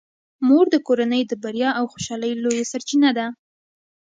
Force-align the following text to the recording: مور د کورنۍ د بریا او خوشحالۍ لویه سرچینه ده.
مور 0.47 0.65
د 0.73 0.75
کورنۍ 0.87 1.21
د 1.27 1.33
بریا 1.43 1.69
او 1.79 1.85
خوشحالۍ 1.91 2.31
لویه 2.43 2.65
سرچینه 2.71 3.09
ده. 3.17 3.27